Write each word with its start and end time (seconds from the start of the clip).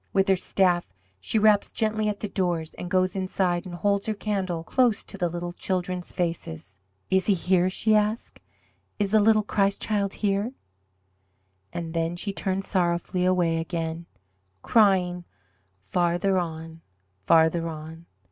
With 0.13 0.27
her 0.29 0.35
staff 0.35 0.91
she 1.19 1.37
raps 1.37 1.71
gently 1.71 2.09
at 2.09 2.21
the 2.21 2.27
doors 2.27 2.73
and 2.73 2.89
goes 2.89 3.15
inside 3.15 3.67
and 3.67 3.75
holds 3.75 4.07
her 4.07 4.15
candle 4.15 4.63
close 4.63 5.03
to 5.03 5.15
the 5.15 5.29
little 5.29 5.51
children's 5.51 6.11
faces. 6.11 6.79
"Is 7.11 7.27
He 7.27 7.35
here?" 7.35 7.69
she 7.69 7.93
asks. 7.93 8.41
"Is 8.97 9.11
the 9.11 9.19
little 9.19 9.43
Christ 9.43 9.79
Child 9.83 10.15
here?" 10.15 10.53
And 11.71 11.93
then 11.93 12.15
she 12.15 12.33
turns 12.33 12.67
sorrowfully 12.67 13.25
away 13.25 13.59
again, 13.59 14.07
crying: 14.63 15.23
"Farther 15.77 16.39
on, 16.39 16.81
farther 17.19 17.67
on!" 17.69 18.07